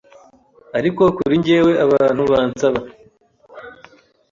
ariko 0.77 1.03
kuri 1.17 1.33
njyewe 1.39 1.71
abantu 1.85 2.21
bansaba 2.31 2.79